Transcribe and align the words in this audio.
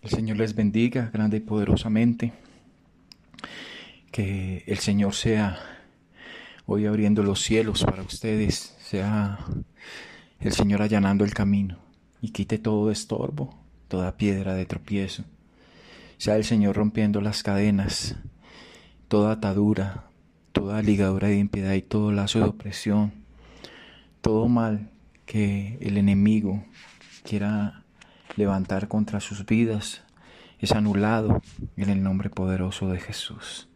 El 0.00 0.10
Señor 0.10 0.36
les 0.36 0.54
bendiga 0.54 1.10
grande 1.12 1.38
y 1.38 1.40
poderosamente. 1.40 2.32
Que 4.12 4.62
el 4.66 4.78
Señor 4.78 5.14
sea 5.14 5.58
hoy 6.66 6.86
abriendo 6.86 7.22
los 7.22 7.42
cielos 7.42 7.84
para 7.84 8.02
ustedes, 8.02 8.76
sea 8.80 9.38
el 10.40 10.52
Señor 10.52 10.82
allanando 10.82 11.24
el 11.24 11.34
camino 11.34 11.78
y 12.20 12.30
quite 12.30 12.58
todo 12.58 12.90
estorbo, 12.90 13.58
toda 13.88 14.16
piedra 14.16 14.54
de 14.54 14.66
tropiezo. 14.66 15.24
Sea 16.16 16.36
el 16.36 16.44
Señor 16.44 16.76
rompiendo 16.76 17.20
las 17.20 17.42
cadenas, 17.42 18.16
toda 19.08 19.32
atadura, 19.32 20.04
toda 20.52 20.82
ligadura 20.82 21.28
de 21.28 21.38
impiedad 21.38 21.74
y 21.74 21.82
todo 21.82 22.12
lazo 22.12 22.38
de 22.38 22.46
opresión, 22.46 23.12
todo 24.20 24.48
mal 24.48 24.90
que 25.26 25.78
el 25.80 25.96
enemigo 25.96 26.64
quiera 27.24 27.84
levantar 28.38 28.88
contra 28.88 29.20
sus 29.20 29.44
vidas 29.44 30.02
es 30.60 30.72
anulado 30.72 31.42
en 31.76 31.90
el 31.90 32.02
nombre 32.02 32.30
poderoso 32.30 32.88
de 32.88 33.00
Jesús. 33.00 33.68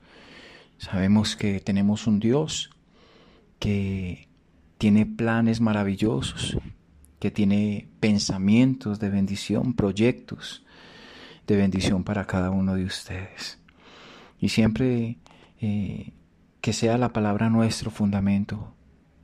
Sabemos 0.78 1.36
que 1.36 1.60
tenemos 1.60 2.06
un 2.06 2.20
Dios 2.20 2.70
que 3.58 4.28
tiene 4.78 5.04
planes 5.04 5.60
maravillosos, 5.60 6.56
que 7.20 7.30
tiene 7.30 7.88
pensamientos 8.00 8.98
de 8.98 9.10
bendición, 9.10 9.74
proyectos 9.74 10.64
de 11.46 11.56
bendición 11.56 12.04
para 12.04 12.26
cada 12.26 12.50
uno 12.50 12.74
de 12.74 12.84
ustedes. 12.84 13.60
Y 14.40 14.48
siempre 14.48 15.18
eh, 15.60 16.12
que 16.60 16.72
sea 16.72 16.98
la 16.98 17.12
palabra 17.12 17.50
nuestro 17.50 17.90
fundamento, 17.90 18.74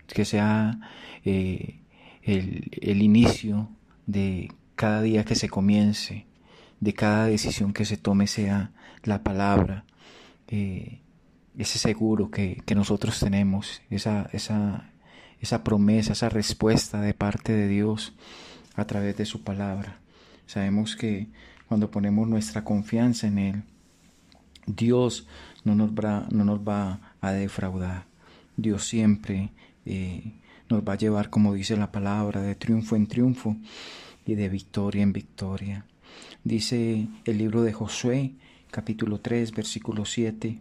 que 0.07 0.24
sea 0.24 0.79
eh, 1.24 1.80
el, 2.23 2.70
el 2.80 3.02
inicio 3.02 3.68
de 4.07 4.52
cada 4.78 5.02
día 5.02 5.24
que 5.24 5.34
se 5.34 5.48
comience, 5.48 6.24
de 6.78 6.95
cada 6.95 7.27
decisión 7.27 7.73
que 7.73 7.84
se 7.84 7.96
tome 7.96 8.28
sea 8.28 8.70
la 9.02 9.24
palabra, 9.24 9.84
eh, 10.46 11.01
ese 11.59 11.80
seguro 11.80 12.30
que, 12.30 12.62
nosotros 12.76 13.18
tenemos, 13.18 13.82
esa, 13.90 14.30
esa, 14.32 14.93
esa 15.40 15.65
promesa, 15.65 16.12
esa 16.12 16.29
respuesta 16.29 17.01
de 17.01 17.12
parte 17.12 17.52
de 17.54 17.66
Dios 17.66 18.15
a 18.76 18.85
través 18.85 19.16
de 19.16 19.26
su 19.26 19.43
palabra. 19.43 19.98
Sabemos 20.46 20.95
que 20.95 21.26
cuando 21.66 21.90
ponemos 21.90 22.29
nuestra 22.29 22.63
confianza 22.63 23.26
en 23.26 23.38
Él, 23.38 23.63
Dios 24.65 25.26
no 25.65 25.74
nos 25.74 25.90
va, 25.90 26.29
no 26.30 26.45
nos 26.45 26.60
va 26.60 27.01
a 27.20 27.32
defraudar. 27.32 28.04
Dios 28.57 28.85
siempre 28.85 29.51
eh, 29.87 30.35
nos 30.68 30.82
va 30.82 30.92
a 30.92 30.98
llevar, 30.98 31.30
como 31.30 31.54
dice 31.54 31.76
la 31.76 31.90
palabra, 31.90 32.42
de 32.42 32.54
triunfo 32.54 32.95
en 32.95 33.09
triunfo 33.09 33.57
y 34.29 34.34
de 34.34 34.51
victoria 34.51 35.02
en 35.02 35.15
victoria. 35.15 35.87
Dice 36.45 37.09
el 37.24 37.38
libro 37.38 37.62
de 37.62 37.73
Josué, 37.73 38.35
capítulo 38.70 39.20
3, 39.20 39.52
versículo 39.52 40.04
7. 40.04 40.59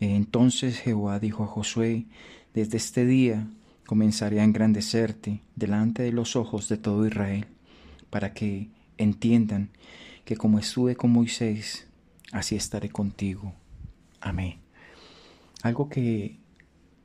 Entonces 0.00 0.78
Jehová 0.78 1.20
dijo 1.20 1.44
a 1.44 1.46
Josué, 1.46 2.06
desde 2.54 2.78
este 2.78 3.04
día 3.04 3.46
comenzaré 3.86 4.40
a 4.40 4.44
engrandecerte 4.44 5.42
delante 5.54 6.02
de 6.02 6.12
los 6.12 6.34
ojos 6.34 6.70
de 6.70 6.78
todo 6.78 7.06
Israel, 7.06 7.46
para 8.08 8.32
que 8.32 8.70
entiendan 8.96 9.68
que 10.24 10.36
como 10.36 10.58
estuve 10.58 10.96
con 10.96 11.12
Moisés, 11.12 11.86
así 12.32 12.56
estaré 12.56 12.88
contigo. 12.88 13.52
Amén. 14.22 14.60
Algo 15.62 15.90
que 15.90 16.38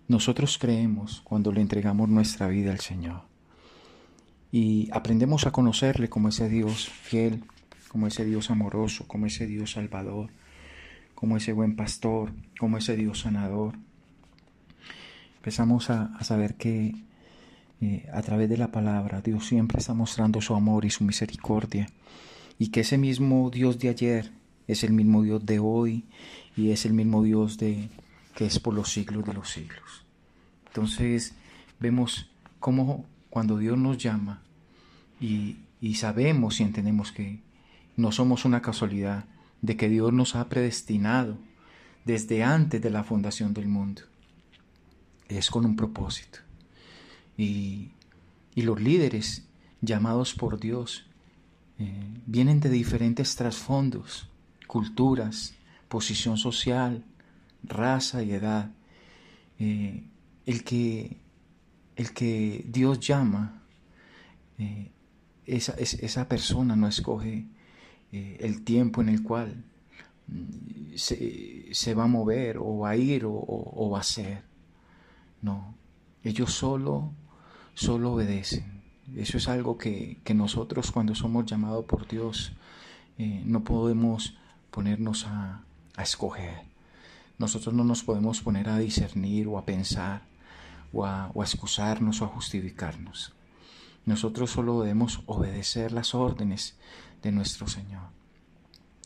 nosotros 0.08 0.58
creemos 0.58 1.19
cuando 1.25 1.52
le 1.52 1.59
entregamos 1.59 2.08
nuestra 2.08 2.47
vida 2.47 2.72
al 2.72 2.80
Señor 2.80 3.28
y 4.52 4.89
aprendemos 4.92 5.45
a 5.45 5.52
conocerle 5.52 6.09
como 6.09 6.30
ese 6.30 6.50
Dios 6.50 6.89
fiel, 6.89 7.44
como 7.89 8.08
ese 8.08 8.25
Dios 8.25 8.50
amoroso, 8.50 9.08
como 9.08 9.25
ese 9.25 9.45
Dios 9.45 9.72
salvador, 9.72 10.30
como 11.16 11.38
ese 11.38 11.53
buen 11.53 11.75
pastor, 11.75 12.31
como 12.59 12.78
ese 12.78 12.95
Dios 12.95 13.19
sanador. 13.19 13.75
Empezamos 15.38 15.89
a, 15.89 16.11
saber 16.24 16.56
que 16.56 16.96
eh, 17.81 18.09
a 18.13 18.22
través 18.22 18.50
de 18.50 18.57
la 18.57 18.72
palabra 18.72 19.22
Dios 19.22 19.46
siempre 19.46 19.79
está 19.79 19.94
mostrando 19.94 20.41
su 20.41 20.56
amor 20.56 20.85
y 20.85 20.90
su 20.90 21.03
misericordia 21.03 21.88
y 22.57 22.69
que 22.69 22.81
ese 22.81 22.97
mismo 22.97 23.50
Dios 23.50 23.79
de 23.79 23.90
ayer 23.90 24.31
es 24.68 24.84
el 24.84 24.91
mismo 24.94 25.24
Dios 25.24 25.45
de 25.45 25.59
hoy 25.59 26.06
y 26.56 26.72
es 26.72 26.85
el 26.85 26.94
mismo 26.94 27.24
Dios 27.24 27.57
de 27.57 27.90
que 28.35 28.45
es 28.45 28.59
por 28.59 28.74
los 28.74 28.91
siglos 28.91 29.25
de 29.25 29.34
los 29.34 29.50
siglos. 29.50 30.06
Entonces 30.68 31.34
vemos 31.79 32.29
cómo 32.59 33.06
cuando 33.29 33.57
Dios 33.57 33.78
nos 33.78 33.97
llama 33.97 34.41
y, 35.19 35.57
sabemos 35.95 36.59
y 36.59 36.63
entendemos 36.63 37.12
que 37.12 37.41
no 37.95 38.12
somos 38.12 38.45
una 38.45 38.62
casualidad, 38.62 39.25
de 39.62 39.75
que 39.75 39.90
Dios 39.90 40.13
nos 40.13 40.35
ha 40.35 40.47
predestinado 40.47 41.38
desde 42.06 42.44
antes 42.44 42.81
de 42.81 42.89
la 42.89 43.03
fundación 43.03 43.53
del 43.53 43.68
mundo. 43.68 44.03
Es 45.28 45.50
con 45.50 45.66
un 45.66 45.75
propósito. 45.75 46.39
Y, 47.38 47.91
los 48.56 48.81
líderes 48.81 49.45
llamados 49.79 50.34
por 50.34 50.59
Dios 50.59 51.06
eh, 51.78 51.94
vienen 52.25 52.59
de 52.59 52.69
diferentes 52.69 53.38
trasfondos, 53.38 54.28
culturas, 54.68 55.56
posición 55.88 56.38
social, 56.38 57.06
raza 57.63 58.22
y 58.22 58.31
edad. 58.31 58.72
Eh, 59.59 60.03
el 60.45 60.63
que 60.66 61.16
el 62.00 62.14
que 62.14 62.64
Dios 62.66 63.02
llama, 63.02 63.62
eh, 64.58 64.90
esa, 65.46 65.74
esa, 65.74 66.30
persona 66.30 66.78
no 66.78 66.88
escoge 66.88 67.46
eh, 68.14 68.38
el 68.40 68.64
tiempo 68.64 69.02
en 69.02 69.10
el 69.10 69.22
cual 69.22 69.66
mm, 70.28 70.96
se, 70.96 71.94
va 71.94 72.06
a 72.06 72.08
mover 72.08 72.58
o 72.58 72.78
va 72.78 72.92
a 72.92 72.96
ir 72.96 73.26
o, 73.26 73.90
va 73.92 74.00
a 74.00 74.04
ser. 74.04 74.44
No, 75.42 75.76
ellos 76.24 76.54
solo, 76.54 77.12
solo 77.74 78.14
obedecen. 78.14 78.81
Eso 79.18 79.38
es 79.38 79.50
algo 79.50 79.78
que, 79.78 80.22
nosotros 80.34 80.92
cuando 80.92 81.16
somos 81.16 81.48
llamados 81.48 81.84
por 81.84 82.08
Dios 82.08 82.54
eh, 83.18 83.44
no 83.46 83.66
podemos 83.66 84.38
ponernos 84.72 85.26
a, 85.26 85.66
a 85.98 86.04
escoger. 86.04 86.62
Nosotros 87.38 87.76
no 87.76 87.84
nos 87.84 88.04
podemos 88.04 88.40
poner 88.40 88.70
a 88.70 88.78
discernir 88.78 89.50
o 89.50 89.58
a 89.58 89.66
pensar 89.66 90.28
o 90.91 91.05
a, 91.05 91.31
excusarnos 91.41 92.22
o 92.22 92.25
a 92.25 92.29
justificarnos. 92.29 93.33
Nosotros 94.05 94.51
solo 94.51 94.81
debemos 94.81 95.22
obedecer 95.25 95.91
las 95.91 96.16
órdenes 96.16 96.77
de 97.22 97.31
nuestro 97.31 97.67
Señor. 97.67 98.09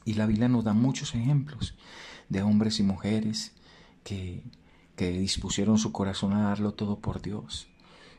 Y 0.05 0.13
la 0.13 0.25
Biblia 0.25 0.47
nos 0.47 0.63
da 0.63 0.73
muchos 0.73 1.15
ejemplos 1.15 1.75
de 2.29 2.41
hombres 2.41 2.79
y 2.79 2.83
mujeres 2.83 3.53
que, 4.03 4.43
que 4.95 5.11
dispusieron 5.11 5.77
su 5.77 5.91
corazón 5.91 6.33
a 6.33 6.43
darlo 6.43 6.73
todo 6.73 6.99
por 6.99 7.21
Dios. 7.21 7.67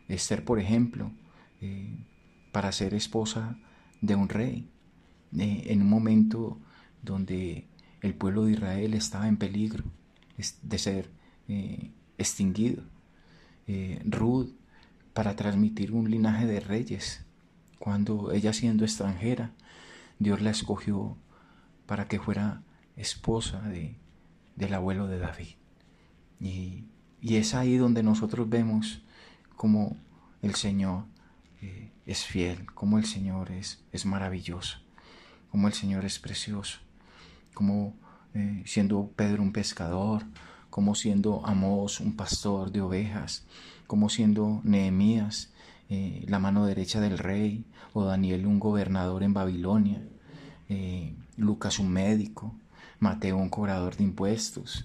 Esther, 0.08 0.44
por 0.44 0.58
ejemplo, 0.58 1.12
eh, 1.60 2.04
para 2.52 2.72
ser 2.72 2.94
esposa 2.94 3.58
de 4.00 4.14
un 4.14 4.28
rey, 4.28 4.68
eh, 5.38 5.64
en 5.66 5.82
un 5.82 5.88
momento 5.88 6.58
donde 7.02 7.66
el 8.00 8.14
pueblo 8.14 8.44
de 8.44 8.52
Israel 8.52 8.94
estaba 8.94 9.28
en 9.28 9.36
peligro 9.36 9.84
de 10.62 10.78
ser 10.78 11.10
eh, 11.48 11.90
extinguido 12.18 12.82
eh, 13.66 14.00
Ruth 14.04 14.50
para 15.12 15.36
transmitir 15.36 15.92
un 15.92 16.10
linaje 16.10 16.46
de 16.46 16.60
reyes. 16.60 17.24
Cuando 17.78 18.32
ella 18.32 18.52
siendo 18.52 18.84
extranjera, 18.84 19.52
Dios 20.18 20.40
la 20.40 20.50
escogió 20.50 21.16
para 21.86 22.08
que 22.08 22.18
fuera 22.18 22.62
esposa 22.96 23.60
de, 23.62 23.96
del 24.56 24.74
abuelo 24.74 25.06
de 25.06 25.18
David. 25.18 25.54
Y, 26.40 26.84
es 27.22 27.54
ahí 27.54 27.76
donde 27.78 28.02
nosotros 28.02 28.48
vemos 28.50 29.02
como 29.56 29.96
el 30.42 30.54
Señor 30.54 31.04
eh, 31.62 31.90
es 32.04 32.24
fiel, 32.24 32.66
como 32.74 32.98
el 32.98 33.06
Señor 33.06 33.50
es, 33.50 33.82
es 33.92 34.04
maravilloso, 34.04 34.78
como 35.50 35.66
el 35.66 35.72
Señor 35.72 36.04
es 36.04 36.18
precioso, 36.18 36.80
como 37.54 37.94
eh, 38.34 38.62
siendo 38.66 39.10
Pedro 39.16 39.42
un 39.42 39.52
pescador, 39.52 40.24
como 40.74 40.96
siendo 40.96 41.40
Amós 41.46 42.00
un 42.00 42.16
pastor 42.16 42.72
de 42.72 42.80
ovejas, 42.80 43.44
como 43.86 44.08
siendo 44.08 44.60
Nehemías 44.64 45.52
eh, 45.88 46.24
la 46.26 46.40
mano 46.40 46.66
derecha 46.66 47.00
del 47.00 47.16
rey, 47.16 47.64
o 47.92 48.02
Daniel 48.02 48.44
un 48.44 48.58
gobernador 48.58 49.22
en 49.22 49.34
Babilonia, 49.34 50.02
eh, 50.68 51.14
Lucas 51.36 51.78
un 51.78 51.92
médico, 51.92 52.56
Mateo 52.98 53.36
un 53.36 53.50
cobrador 53.50 53.94
de 53.94 54.02
impuestos. 54.02 54.84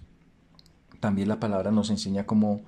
También 1.00 1.28
la 1.28 1.40
palabra 1.40 1.72
nos 1.72 1.90
enseña 1.90 2.28
cómo 2.28 2.62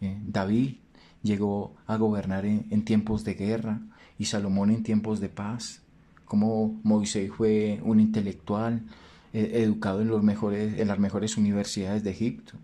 eh, 0.00 0.16
David 0.24 0.76
llegó 1.24 1.74
a 1.88 1.96
gobernar 1.96 2.46
en, 2.46 2.84
tiempos 2.84 3.24
de 3.24 3.34
guerra 3.34 3.80
y 4.20 4.26
Salomón 4.26 4.70
en 4.70 4.84
tiempos 4.84 5.18
de 5.18 5.30
paz, 5.30 5.82
como 6.26 6.78
Moisés 6.84 7.32
fue 7.36 7.80
un 7.82 7.98
intelectual 7.98 8.84
educado 9.32 10.00
en, 10.00 10.06
los 10.06 10.22
mejores, 10.22 10.78
en 10.78 10.86
las 10.86 11.00
mejores 11.00 11.36
universidades 11.36 12.04
de 12.04 12.12
Egipto 12.12 12.56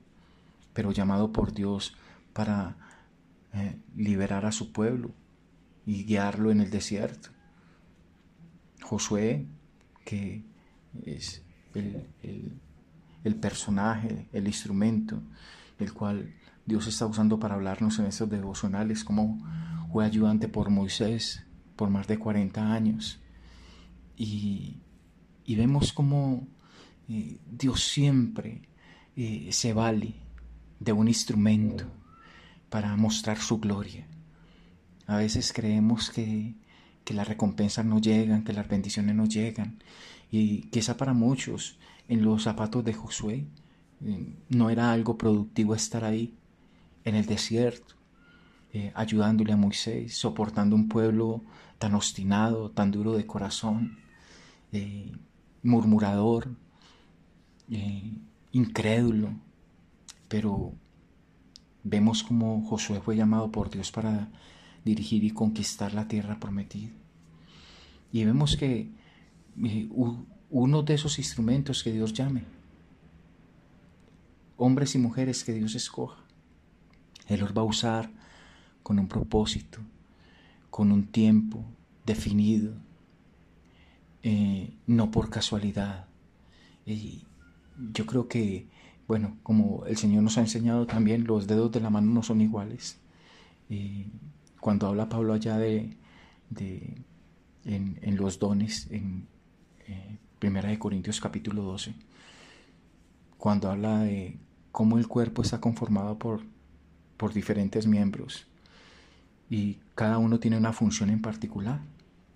pero 0.74 0.92
llamado 0.92 1.32
por 1.32 1.54
Dios 1.54 1.96
para 2.34 2.76
eh, 3.54 3.78
liberar 3.96 4.44
a 4.44 4.52
su 4.52 4.72
pueblo 4.72 5.12
y 5.86 6.04
guiarlo 6.04 6.50
en 6.50 6.60
el 6.60 6.70
desierto. 6.70 7.30
Josué, 8.82 9.46
que 10.04 10.42
es 11.04 11.42
el, 11.74 13.34
personaje, 13.36 14.28
el 14.32 14.46
instrumento, 14.46 15.22
el 15.78 15.94
cual 15.94 16.34
Dios 16.66 16.86
está 16.86 17.06
usando 17.06 17.38
para 17.38 17.54
hablarnos 17.54 17.98
en 17.98 18.06
estos 18.06 18.28
devocionales, 18.28 19.04
como 19.04 19.38
fue 19.92 20.04
ayudante 20.04 20.48
por 20.48 20.70
Moisés 20.70 21.46
por 21.76 21.90
más 21.90 22.06
de 22.06 22.18
40 22.18 22.72
años. 22.72 23.20
Y, 24.16 24.80
vemos 25.46 25.92
como 25.92 26.46
eh, 27.08 27.38
Dios 27.50 27.84
siempre 27.84 28.62
eh, 29.16 29.48
se 29.52 29.72
vale 29.72 30.23
de 30.80 30.92
un 30.92 31.08
instrumento 31.08 31.84
para 32.70 32.96
mostrar 32.96 33.38
su 33.38 33.58
gloria. 33.58 34.06
A 35.06 35.16
veces 35.16 35.52
creemos 35.52 36.10
que, 36.10 36.54
que 37.04 37.14
las 37.14 37.28
recompensas 37.28 37.84
no 37.84 38.00
llegan, 38.00 38.44
que 38.44 38.52
las 38.52 38.68
bendiciones 38.68 39.14
no 39.14 39.26
llegan. 39.26 39.78
Y 40.30 40.62
quizá 40.68 40.96
para 40.96 41.12
muchos 41.12 41.78
en 42.08 42.24
los 42.24 42.42
zapatos 42.42 42.84
de 42.84 42.94
Josué 42.94 43.46
eh, 44.04 44.36
no 44.48 44.70
era 44.70 44.92
algo 44.92 45.16
productivo 45.16 45.74
estar 45.74 46.04
ahí 46.04 46.34
en 47.04 47.14
el 47.14 47.26
desierto, 47.26 47.94
eh, 48.72 48.92
ayudándole 48.94 49.52
a 49.52 49.56
Moisés, 49.56 50.16
soportando 50.16 50.76
un 50.76 50.88
pueblo 50.88 51.42
tan 51.78 51.94
obstinado, 51.94 52.70
tan 52.70 52.90
duro 52.90 53.12
de 53.12 53.26
corazón, 53.26 53.98
eh, 54.72 55.12
murmurador, 55.62 56.48
incrédulo. 58.52 59.34
Pero 60.34 60.72
vemos 61.84 62.24
como 62.24 62.66
Josué 62.66 63.00
fue 63.00 63.14
llamado 63.14 63.52
por 63.52 63.70
Dios 63.70 63.92
para 63.92 64.32
dirigir 64.84 65.22
y 65.22 65.30
conquistar 65.30 65.94
la 65.94 66.08
tierra 66.08 66.40
prometida. 66.40 66.90
Y 68.10 68.24
vemos 68.24 68.56
que 68.56 68.90
uno 70.50 70.82
de 70.82 70.94
esos 70.94 71.20
instrumentos 71.20 71.84
que 71.84 71.92
Dios 71.92 72.12
llame, 72.14 72.42
hombres 74.56 74.96
y 74.96 74.98
mujeres 74.98 75.44
que 75.44 75.52
Dios 75.52 75.76
escoja, 75.76 76.20
Él 77.28 77.38
los 77.38 77.56
va 77.56 77.62
a 77.62 77.66
usar 77.66 78.10
con 78.82 78.98
un 78.98 79.06
propósito, 79.06 79.78
con 80.68 80.90
un 80.90 81.06
tiempo 81.06 81.64
definido, 82.04 82.74
eh, 84.24 84.74
no 84.88 85.12
por 85.12 85.30
casualidad. 85.30 86.08
Y 86.84 87.22
yo 87.92 88.04
creo 88.04 88.26
que, 88.26 88.66
bueno, 89.06 89.36
como 89.42 89.84
el 89.86 89.96
Señor 89.96 90.22
nos 90.22 90.38
ha 90.38 90.40
enseñado 90.40 90.86
también, 90.86 91.24
los 91.24 91.46
dedos 91.46 91.72
de 91.72 91.80
la 91.80 91.90
mano 91.90 92.12
no 92.12 92.22
son 92.22 92.40
iguales. 92.40 92.98
cuando 94.60 94.86
habla 94.86 95.08
Pablo 95.08 95.34
allá 95.34 95.58
de, 95.58 95.96
de 96.50 97.02
en, 97.64 98.16
los 98.16 98.38
dones, 98.38 98.88
en 98.90 99.26
eh, 99.86 100.18
de 100.40 100.78
Corintios 100.78 101.20
capítulo 101.20 101.62
12, 101.62 101.94
cuando 103.38 103.70
habla 103.70 104.00
de 104.00 104.38
cómo 104.72 104.98
el 104.98 105.08
cuerpo 105.08 105.42
está 105.42 105.60
conformado 105.60 106.18
por, 106.18 106.42
por 107.16 107.32
diferentes 107.32 107.86
miembros 107.86 108.46
y 109.48 109.78
cada 109.94 110.18
uno 110.18 110.38
tiene 110.40 110.56
una 110.56 110.72
función 110.72 111.10
en 111.10 111.22
particular. 111.22 111.80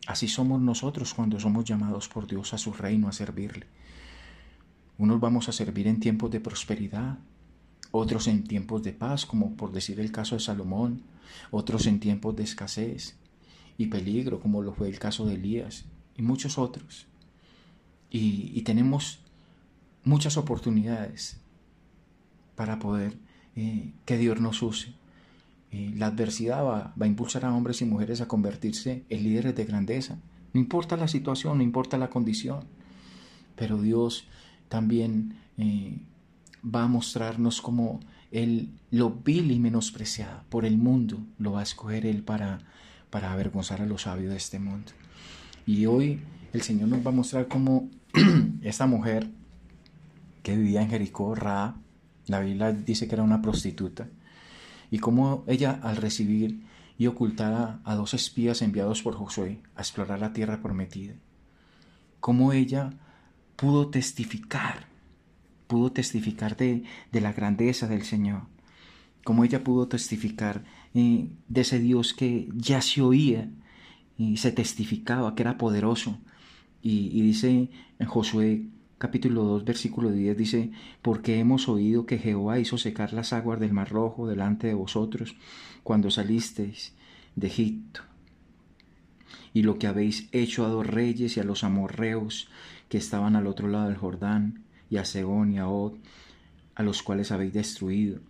Así 0.06 0.28
somos 0.28 0.60
nosotros 0.62 1.12
cuando 1.12 1.38
somos 1.38 1.64
llamados 1.64 2.08
por 2.08 2.26
Dios 2.26 2.54
a 2.54 2.58
su 2.58 2.72
reino 2.72 3.08
a 3.08 3.12
servirle. 3.12 3.66
Unos 4.98 5.20
vamos 5.20 5.48
a 5.48 5.52
servir 5.52 5.86
en 5.86 6.00
tiempos 6.00 6.30
de 6.30 6.40
prosperidad, 6.40 7.18
otros 7.90 8.28
en 8.28 8.44
tiempos 8.44 8.82
de 8.82 8.92
paz, 8.92 9.24
como 9.24 9.56
por 9.56 9.72
decir 9.72 10.00
el 10.00 10.12
caso 10.12 10.34
de 10.34 10.40
Salomón, 10.40 11.02
otros 11.50 11.86
en 11.86 12.00
tiempos 12.00 12.36
de 12.36 12.42
escasez 12.42 13.16
y 13.78 13.86
peligro, 13.86 14.40
como 14.40 14.62
lo 14.62 14.74
fue 14.74 14.88
el 14.88 14.98
caso 14.98 15.24
de 15.24 15.34
Elías, 15.34 15.84
y 16.16 16.22
muchos 16.22 16.58
otros 16.58 17.06
y, 18.10 18.62
tenemos 18.62 19.20
muchas 20.04 20.36
oportunidades 20.36 21.38
para 22.54 22.78
poder 22.78 23.16
eh, 23.56 23.92
que 24.04 24.18
Dios 24.18 24.40
nos 24.40 24.62
use. 24.62 24.94
Eh, 25.70 25.92
la 25.96 26.06
adversidad 26.06 26.64
va, 26.64 26.94
a 26.98 27.06
impulsar 27.06 27.44
a 27.44 27.54
hombres 27.54 27.82
y 27.82 27.84
mujeres 27.84 28.20
a 28.20 28.28
convertirse 28.28 29.04
en 29.08 29.22
líderes 29.22 29.54
de 29.54 29.64
grandeza. 29.64 30.18
No 30.54 30.60
importa 30.60 30.96
la 30.96 31.08
situación, 31.08 31.58
no 31.58 31.64
importa 31.64 31.98
la 31.98 32.08
condición, 32.08 32.64
pero 33.54 33.80
Dios 33.80 34.26
también 34.68 35.36
eh, 35.56 35.98
va 36.64 36.84
a 36.84 36.88
mostrarnos 36.88 37.60
como 37.60 38.00
Él 38.30 38.70
lo 38.90 39.10
vil 39.10 39.50
y 39.50 39.58
menospreciado 39.58 40.42
por 40.48 40.64
el 40.64 40.78
mundo, 40.78 41.18
lo 41.38 41.52
va 41.52 41.60
a 41.60 41.64
escoger 41.64 42.06
Él 42.06 42.22
para, 42.22 42.60
para 43.10 43.32
avergonzar 43.32 43.82
a 43.82 43.86
los 43.86 44.02
sabios 44.02 44.30
de 44.30 44.36
este 44.36 44.58
mundo. 44.58 44.92
Y 45.66 45.86
hoy 45.86 46.22
el 46.52 46.62
Señor 46.62 46.88
nos 46.88 47.04
va 47.04 47.10
a 47.10 47.14
mostrar 47.14 47.48
cómo 47.48 47.90
esta 48.62 48.86
mujer 48.86 49.28
que 50.42 50.56
vivía 50.56 50.82
en 50.82 50.90
Jericó, 50.90 51.34
Ra, 51.34 51.76
la 52.26 52.40
Biblia 52.40 52.72
dice 52.72 53.08
que 53.08 53.14
era 53.14 53.22
una 53.22 53.42
prostituta, 53.42 54.08
y 54.90 54.98
cómo 54.98 55.44
ella 55.46 55.78
al 55.82 55.96
recibir 55.96 56.62
y 56.96 57.06
ocultar 57.06 57.80
a, 57.84 57.94
dos 57.94 58.14
espías 58.14 58.62
enviados 58.62 59.02
por 59.02 59.14
Josué 59.14 59.60
a 59.76 59.80
explorar 59.80 60.20
la 60.20 60.32
tierra 60.32 60.60
prometida, 60.60 61.14
cómo 62.20 62.52
ella 62.52 62.94
pudo 63.58 63.88
testificar, 63.88 64.86
pudo 65.66 65.90
testificar 65.90 66.56
de, 66.56 66.84
la 67.10 67.32
grandeza 67.32 67.88
del 67.88 68.04
Señor, 68.04 68.42
cómo 69.24 69.42
ella 69.42 69.64
pudo 69.64 69.88
testificar 69.88 70.62
eh, 70.94 71.28
de 71.48 71.60
ese 71.60 71.80
Dios 71.80 72.14
que 72.14 72.48
ya 72.54 72.80
se 72.80 73.02
oía 73.02 73.50
y 74.16 74.36
se 74.36 74.52
testificaba 74.52 75.34
que 75.34 75.42
era 75.42 75.58
poderoso, 75.58 76.18
y, 76.80 77.20
dice 77.20 77.68
en 77.98 78.06
Josué 78.06 78.66
capítulo 78.98 79.42
2, 79.42 79.64
versículo 79.64 80.12
10 80.12 80.36
dice, 80.36 80.70
porque 81.02 81.40
hemos 81.40 81.68
oído 81.68 82.06
que 82.06 82.18
Jehová 82.18 82.60
hizo 82.60 82.78
secar 82.78 83.12
las 83.12 83.32
aguas 83.32 83.58
del 83.58 83.72
mar 83.72 83.90
rojo 83.90 84.28
delante 84.28 84.68
de 84.68 84.74
vosotros 84.74 85.34
cuando 85.82 86.12
salisteis 86.12 86.94
de 87.34 87.48
Egipto. 87.48 88.07
Y 89.58 89.62
lo 89.62 89.78
que 89.78 89.88
habéis 89.88 90.28
hecho 90.30 90.64
a 90.64 90.68
dos 90.68 90.86
reyes 90.86 91.36
y 91.36 91.40
a 91.40 91.44
los 91.44 91.64
amorreos 91.64 92.48
que 92.88 92.98
estaban 92.98 93.34
al 93.34 93.46
otro 93.46 93.66
lado 93.68 93.88
del 93.88 93.96
Jordán, 93.96 94.64
y 94.88 94.96
a 94.98 95.04
Segón 95.04 95.52
y 95.52 95.58
a 95.58 95.68
Od, 95.68 95.94
a 96.74 96.82
los 96.82 97.02
cuales 97.02 97.32
habéis 97.32 97.52
destruido 97.52 98.20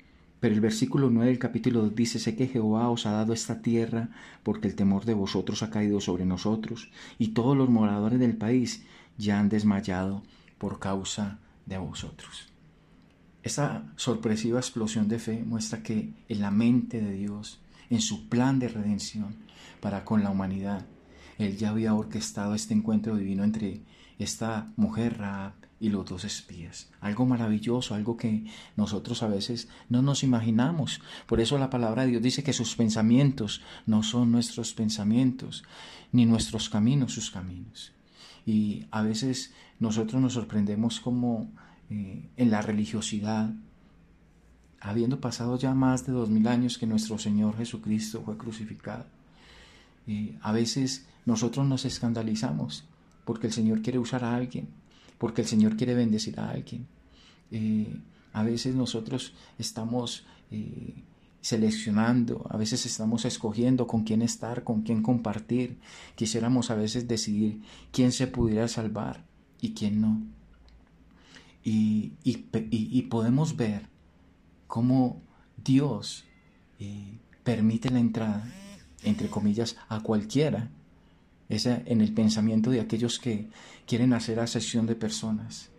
pero 0.40 0.54
el 0.54 0.60
versículo 0.60 1.10
9 1.10 1.30
del 1.30 1.38
capítulo 1.38 1.82
2 1.82 1.94
dice, 1.94 2.18
sé 2.18 2.36
que 2.36 2.46
Jehová 2.46 2.88
os 2.90 3.06
ha 3.06 3.12
dado 3.12 3.32
esta 3.32 3.60
tierra 3.60 4.10
porque 4.44 4.68
el 4.68 4.76
temor 4.76 5.04
de 5.04 5.14
vosotros 5.14 5.62
ha 5.62 5.70
caído 5.70 6.00
sobre 6.00 6.24
nosotros 6.24 6.90
y 7.18 7.28
todos 7.28 7.56
los 7.56 7.68
moradores 7.68 8.20
del 8.20 8.36
país 8.36 8.84
ya 9.16 9.40
han 9.40 9.48
desmayado 9.48 10.22
por 10.58 10.78
causa 10.78 11.38
de 11.66 11.78
vosotros. 11.78 12.48
Esta 13.42 13.92
sorpresiva 13.96 14.60
explosión 14.60 15.08
de 15.08 15.18
fe 15.18 15.42
muestra 15.44 15.82
que 15.82 16.12
en 16.28 16.40
la 16.40 16.50
mente 16.50 17.00
de 17.00 17.14
Dios, 17.14 17.60
en 17.90 18.00
su 18.00 18.28
plan 18.28 18.58
de 18.60 18.68
redención 18.68 19.34
para 19.80 20.04
con 20.04 20.22
la 20.22 20.30
humanidad, 20.30 20.86
Él 21.38 21.56
ya 21.56 21.70
había 21.70 21.94
orquestado 21.94 22.54
este 22.54 22.74
encuentro 22.74 23.16
divino 23.16 23.44
entre 23.44 23.82
esta 24.18 24.72
mujer 24.76 25.18
Raab 25.18 25.52
y 25.80 25.90
los 25.90 26.06
dos 26.06 26.24
espías. 26.24 26.90
Algo 27.00 27.24
maravilloso, 27.24 27.94
algo 27.94 28.16
que 28.16 28.44
nosotros 28.76 29.22
a 29.22 29.28
veces 29.28 29.68
no 29.88 30.02
nos 30.02 30.24
imaginamos. 30.24 31.00
Por 31.26 31.40
eso 31.40 31.56
la 31.58 31.70
palabra 31.70 32.02
de 32.02 32.10
Dios 32.10 32.22
dice 32.22 32.42
que 32.42 32.52
sus 32.52 32.74
pensamientos 32.74 33.62
no 33.86 34.02
son 34.02 34.32
nuestros 34.32 34.74
pensamientos, 34.74 35.62
ni 36.10 36.26
nuestros 36.26 36.68
caminos 36.68 37.12
sus 37.12 37.30
caminos. 37.30 37.92
Y 38.44 38.86
a 38.90 39.02
veces 39.02 39.52
nosotros 39.78 40.20
nos 40.20 40.32
sorprendemos 40.32 41.00
como 41.00 41.50
eh, 41.90 42.28
en 42.36 42.50
la 42.50 42.62
religiosidad, 42.62 43.50
habiendo 44.80 45.20
pasado 45.20 45.56
ya 45.58 45.74
más 45.74 46.06
de 46.06 46.12
dos 46.12 46.28
mil 46.28 46.48
años 46.48 46.78
que 46.78 46.86
nuestro 46.86 47.18
Señor 47.18 47.56
Jesucristo 47.56 48.22
fue 48.24 48.36
crucificado. 48.36 49.17
Eh, 50.08 50.36
a 50.42 50.52
veces 50.52 51.06
nosotros 51.26 51.66
nos 51.66 51.84
escandalizamos 51.84 52.84
porque 53.24 53.46
el 53.46 53.52
Señor 53.52 53.82
quiere 53.82 53.98
usar 53.98 54.24
a 54.24 54.34
alguien 54.34 54.68
porque 55.18 55.42
el 55.42 55.48
Señor 55.48 55.76
quiere 55.76 55.94
bendecir 55.94 56.38
a 56.40 56.50
alguien. 56.50 56.86
Eh, 57.50 58.00
a 58.32 58.42
veces 58.42 58.74
nosotros 58.74 59.34
estamos 59.58 60.24
eh, 60.50 61.02
seleccionando, 61.40 62.46
a 62.48 62.56
veces 62.56 62.86
estamos 62.86 63.24
escogiendo 63.24 63.86
con 63.86 64.04
quién 64.04 64.22
estar, 64.22 64.64
con 64.64 64.82
quién 64.82 65.02
compartir. 65.02 65.78
Quisiéramos 66.14 66.70
a 66.70 66.76
veces 66.76 67.08
decidir 67.08 67.60
quién 67.90 68.12
se 68.12 68.28
pudiera 68.28 68.68
salvar 68.68 69.24
y 69.60 69.74
quién 69.74 70.00
no. 70.00 70.22
Y, 71.64 72.12
podemos 73.10 73.56
ver 73.56 73.88
cómo 74.66 75.20
Dios 75.62 76.24
permite 77.42 77.90
la 77.90 78.00
entrada, 78.00 78.50
entre 79.02 79.28
comillas, 79.28 79.76
a 79.88 80.00
cualquiera 80.00 80.70
esa 81.48 81.82
en 81.86 82.00
el 82.00 82.12
pensamiento 82.12 82.70
de 82.70 82.80
aquellos 82.80 83.18
que 83.18 83.48
quieren 83.86 84.12
hacer 84.12 84.38
asesión 84.38 84.86
de 84.86 84.94
personas. 84.94 85.70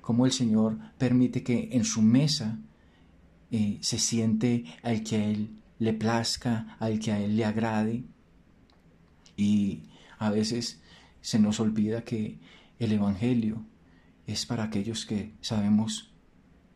Cómo 0.00 0.26
el 0.26 0.32
Señor 0.32 0.78
permite 0.98 1.42
que 1.42 1.70
en 1.72 1.84
su 1.84 2.02
mesa 2.02 2.58
eh, 3.50 3.78
se 3.80 3.98
siente 3.98 4.64
al 4.82 5.02
que 5.02 5.16
a 5.16 5.24
Él 5.24 5.62
le 5.78 5.94
plazca, 5.94 6.76
al 6.78 6.98
que 6.98 7.12
a 7.12 7.20
Él 7.20 7.36
le 7.36 7.44
agrade. 7.44 8.04
Y 9.36 9.84
a 10.18 10.30
veces 10.30 10.80
se 11.22 11.38
nos 11.38 11.58
olvida 11.58 12.04
que 12.04 12.38
el 12.78 12.92
Evangelio 12.92 13.64
es 14.26 14.44
para 14.44 14.64
aquellos 14.64 15.06
que 15.06 15.32
sabemos 15.40 16.12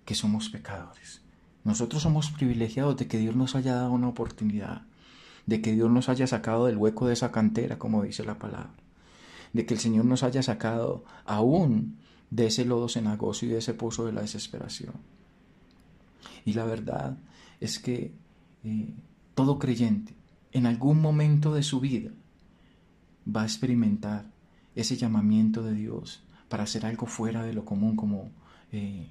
que 0.05 0.15
somos 0.15 0.49
pecadores. 0.49 1.23
Nosotros 1.65 2.03
somos 2.03 2.31
privilegiados 2.31 2.97
de 2.97 3.07
que 3.07 3.19
Dios 3.19 3.37
nos 3.37 3.55
haya 3.55 3.75
dado 3.75 3.93
una 3.93 4.09
oportunidad, 4.09 4.87
de 5.49 5.63
que 5.63 5.73
Dios 5.73 5.91
nos 5.91 6.11
haya 6.11 6.27
sacado 6.27 6.67
del 6.67 6.77
hueco 6.77 7.07
de 7.07 7.15
esa 7.15 7.33
cantera, 7.33 7.79
como 7.79 8.03
dice 8.03 8.23
la 8.23 8.39
palabra, 8.39 8.75
de 9.55 9.65
que 9.65 9.73
el 9.73 9.81
Señor 9.81 10.05
nos 10.05 10.23
haya 10.23 10.43
sacado 10.43 11.05
aún 11.25 11.97
de 12.29 12.49
ese 12.49 12.67
lodo 12.67 12.87
cenagoso 12.91 13.47
y 13.47 13.49
de 13.49 13.57
ese 13.57 13.73
pozo 13.73 14.05
de 14.05 14.13
la 14.13 14.21
desesperación. 14.21 14.93
Y 16.45 16.53
la 16.53 16.67
verdad 16.67 17.17
es 17.61 17.79
que 17.79 18.13
eh, 18.63 18.95
todo 19.35 19.59
creyente 19.59 20.15
en 20.53 20.67
algún 20.67 21.01
momento 21.01 21.55
de 21.55 21.63
su 21.63 21.81
vida 21.81 22.11
va 23.27 23.43
a 23.43 23.47
experimentar 23.47 24.27
ese 24.75 24.99
llamamiento 24.99 25.63
de 25.63 25.73
Dios 25.73 26.23
para 26.51 26.65
hacer 26.65 26.85
algo 26.85 27.07
fuera 27.07 27.43
de 27.43 27.55
lo 27.55 27.65
común 27.65 27.97
como 27.97 28.29
eh, 28.71 29.09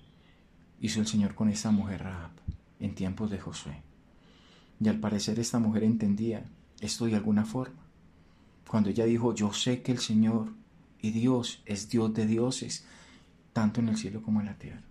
hizo 0.82 1.00
el 1.00 1.08
Señor 1.08 1.34
con 1.34 1.50
esta 1.50 1.72
mujer 1.72 2.04
Rahab 2.04 2.32
en 2.80 2.94
tiempos 2.94 3.32
de 3.32 3.40
Josué. 3.40 3.87
Y 4.80 4.88
al 4.88 5.00
parecer 5.00 5.40
esta 5.40 5.60
mujer 5.60 5.84
entendía 5.84 6.46
esto 6.82 7.06
de 7.06 7.16
alguna 7.16 7.46
forma. 7.46 7.88
Cuando 8.68 8.90
ella 8.90 9.06
dijo, 9.06 9.34
yo 9.34 9.54
sé 9.54 9.82
que 9.82 9.92
el 9.92 10.00
Señor 10.00 10.54
y 11.02 11.12
Dios 11.12 11.62
es 11.66 11.90
Dios 11.90 12.14
de 12.14 12.26
dioses, 12.26 12.86
tanto 13.54 13.80
en 13.80 13.90
el 13.90 13.98
cielo 13.98 14.22
como 14.22 14.40
en 14.40 14.48
la 14.48 14.58
tierra. 14.58 14.84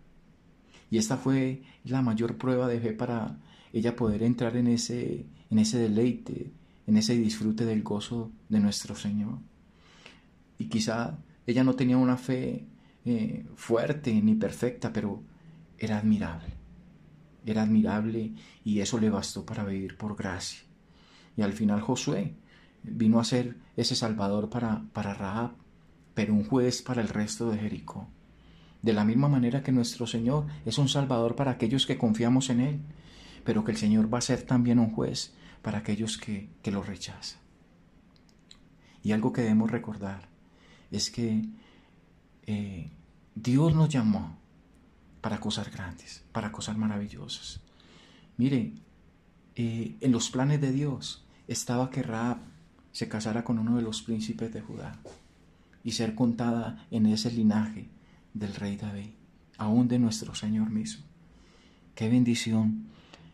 Y 0.90 0.98
esta 0.98 1.16
fue 1.16 1.62
la 1.84 2.02
mayor 2.02 2.36
prueba 2.36 2.68
de 2.68 2.80
fe 2.80 2.92
para 2.92 3.38
ella 3.72 3.96
poder 3.96 4.22
entrar 4.22 4.56
en 4.56 4.68
ese, 4.68 5.26
en 5.50 5.58
ese 5.58 5.78
deleite, 5.78 6.50
en 6.86 6.96
ese 6.96 7.16
disfrute 7.16 7.64
del 7.64 7.82
gozo 7.82 8.30
de 8.48 8.60
nuestro 8.60 8.94
Señor. 8.94 9.38
Y 10.58 10.66
quizá 10.66 11.18
ella 11.46 11.64
no 11.64 11.74
tenía 11.74 11.96
una 11.96 12.16
fe 12.16 12.64
eh, 13.04 13.44
fuerte 13.56 14.12
ni 14.22 14.34
perfecta, 14.34 14.92
pero 14.92 15.22
era 15.78 15.98
admirable. 15.98 16.48
Era 17.46 17.62
admirable 17.62 18.34
y 18.64 18.80
eso 18.80 18.98
le 18.98 19.08
bastó 19.08 19.46
para 19.46 19.64
vivir 19.64 19.96
por 19.96 20.16
gracia. 20.16 20.60
Y 21.36 21.42
al 21.42 21.54
final 21.54 21.80
Josué 21.80 22.34
vino 22.82 23.18
a 23.18 23.24
ser 23.24 23.56
ese 23.76 23.94
salvador 23.94 24.50
para, 24.50 24.82
para 24.92 25.14
Rahab, 25.14 25.52
pero 26.14 26.34
un 26.34 26.44
juez 26.44 26.82
para 26.82 27.00
el 27.00 27.08
resto 27.08 27.50
de 27.50 27.58
Jericó. 27.58 28.08
De 28.82 28.92
la 28.92 29.04
misma 29.04 29.28
manera 29.28 29.62
que 29.62 29.72
nuestro 29.72 30.06
Señor 30.06 30.46
es 30.64 30.76
un 30.78 30.88
salvador 30.88 31.34
para 31.36 31.52
aquellos 31.52 31.86
que 31.86 31.98
confiamos 31.98 32.50
en 32.50 32.60
Él, 32.60 32.80
pero 33.44 33.64
que 33.64 33.72
el 33.72 33.78
Señor 33.78 34.12
va 34.12 34.18
a 34.18 34.22
ser 34.22 34.42
también 34.42 34.78
un 34.78 34.90
juez 34.90 35.32
para 35.62 35.78
aquellos 35.78 36.18
que, 36.18 36.48
que 36.62 36.70
lo 36.70 36.82
rechazan. 36.82 37.40
Y 39.02 39.12
algo 39.12 39.32
que 39.32 39.42
debemos 39.42 39.70
recordar 39.70 40.28
es 40.90 41.10
que 41.10 41.44
eh, 42.46 42.90
Dios 43.34 43.74
nos 43.74 43.88
llamó 43.88 44.38
para 45.26 45.40
cosas 45.40 45.72
grandes, 45.72 46.22
para 46.30 46.52
cosas 46.52 46.78
maravillosas. 46.78 47.60
Mire, 48.36 48.74
eh, 49.56 49.96
en 50.00 50.12
los 50.12 50.30
planes 50.30 50.60
de 50.60 50.70
Dios 50.70 51.26
estaba 51.48 51.90
que 51.90 52.04
Raab 52.04 52.38
se 52.92 53.08
casara 53.08 53.42
con 53.42 53.58
uno 53.58 53.74
de 53.74 53.82
los 53.82 54.02
príncipes 54.02 54.54
de 54.54 54.60
Judá 54.60 55.00
y 55.82 55.90
ser 55.90 56.14
contada 56.14 56.86
en 56.92 57.06
ese 57.06 57.32
linaje 57.32 57.88
del 58.34 58.54
rey 58.54 58.76
David, 58.76 59.14
aún 59.58 59.88
de 59.88 59.98
nuestro 59.98 60.36
Señor 60.36 60.70
mismo. 60.70 61.04
Qué 61.96 62.08
bendición 62.08 62.86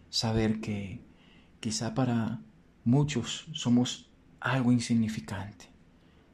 saber 0.09 0.63
que 0.63 1.05
quizá 1.61 1.93
para 1.93 2.41
muchos 2.85 3.49
somos 3.53 4.09
algo 4.41 4.73
insignificante. 4.73 5.67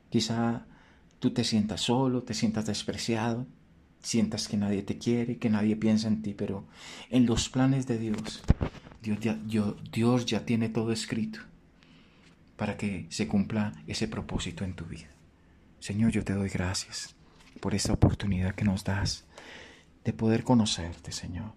Quizá 0.08 0.66
tú 1.18 1.32
te 1.32 1.42
sientas 1.42 1.80
solo, 1.80 2.22
te 2.22 2.34
sientas 2.34 2.66
despreciado, 2.66 3.44
sientas 4.00 4.48
que 4.48 4.56
nadie 4.56 4.82
te 4.82 4.98
quiere, 4.98 5.38
que 5.38 5.50
nadie 5.50 5.76
piensa 5.76 6.08
en 6.08 6.22
ti, 6.22 6.34
pero 6.34 6.64
en 7.10 7.26
los 7.26 7.48
planes 7.48 7.86
de 7.86 7.98
Dios, 7.98 8.42
Dios 9.02 9.18
ya, 9.20 9.38
Dios 9.92 10.26
ya 10.26 10.44
tiene 10.44 10.68
todo 10.68 10.92
escrito 10.92 11.40
para 12.56 12.76
que 12.76 13.06
se 13.10 13.28
cumpla 13.28 13.72
ese 13.86 14.08
propósito 14.08 14.64
en 14.64 14.74
tu 14.74 14.84
vida. 14.84 15.08
Señor, 15.80 16.10
yo 16.10 16.24
te 16.24 16.32
doy 16.32 16.48
gracias 16.48 17.14
por 17.60 17.74
esta 17.74 17.92
oportunidad 17.92 18.54
que 18.54 18.64
nos 18.64 18.84
das 18.84 19.26
de 20.04 20.12
poder 20.12 20.42
conocerte, 20.42 21.12
Señor. 21.12 21.52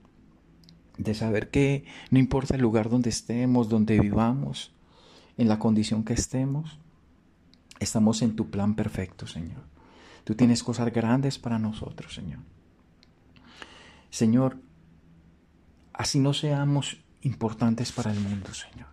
De 0.98 1.15
saber 1.15 1.50
que 1.50 1.86
no 2.12 2.19
importa 2.19 2.55
el 2.55 2.62
lugar 2.62 2.89
donde 2.89 3.10
estemos, 3.10 3.69
donde 3.69 4.00
vivamos, 4.00 4.74
en 5.38 5.48
la 5.48 5.57
condición 5.57 6.03
que 6.03 6.13
estemos, 6.13 6.77
estamos 7.79 8.21
en 8.21 8.36
tu 8.36 8.51
plan 8.51 8.75
perfecto, 8.75 9.25
Señor. 9.25 9.63
Tú 10.23 10.35
tienes 10.35 10.63
cosas 10.63 10.91
grandes 10.91 11.39
para 11.39 11.59
nosotros, 11.59 12.13
Señor. 12.13 12.39
Señor, 14.09 14.59
así 15.93 16.19
no 16.19 16.33
seamos 16.33 16.97
importantes 17.21 17.91
para 17.91 18.11
el 18.11 18.19
mundo, 18.19 18.53
Señor. 18.53 18.87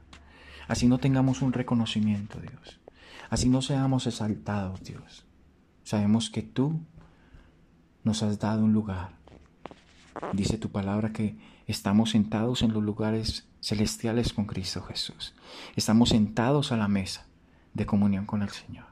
Así 0.68 0.86
no 0.86 0.98
tengamos 0.98 1.42
un 1.42 1.52
reconocimiento, 1.52 2.40
Dios. 2.40 2.80
Así 3.30 3.48
no 3.48 3.62
seamos 3.62 4.06
exaltados, 4.06 4.82
Dios. 4.82 5.24
Sabemos 5.82 6.30
que 6.30 6.42
tú 6.42 6.80
nos 8.04 8.22
has 8.22 8.38
dado 8.38 8.64
un 8.64 8.72
lugar. 8.72 9.10
Dice 10.32 10.58
tu 10.58 10.70
palabra 10.70 11.12
que 11.12 11.36
estamos 11.66 12.10
sentados 12.10 12.62
en 12.62 12.72
los 12.72 12.82
lugares 12.82 13.46
celestiales 13.60 14.32
con 14.32 14.46
Cristo 14.46 14.82
Jesús. 14.82 15.34
Estamos 15.76 16.10
sentados 16.10 16.72
a 16.72 16.76
la 16.76 16.88
mesa 16.88 17.26
de 17.74 17.86
comunión 17.86 18.26
con 18.26 18.42
el 18.42 18.50
Señor. 18.50 18.86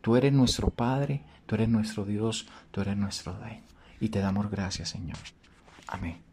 Tú 0.00 0.16
eres 0.16 0.32
nuestro 0.32 0.70
Padre, 0.70 1.24
tú 1.46 1.54
eres 1.54 1.68
nuestro 1.68 2.04
Dios, 2.04 2.46
tú 2.70 2.80
eres 2.80 2.96
nuestro 2.96 3.38
Rey. 3.38 3.62
Y 4.00 4.08
te 4.08 4.20
damos 4.20 4.50
gracias, 4.50 4.90
Señor. 4.90 5.18
Amén. 5.86 6.31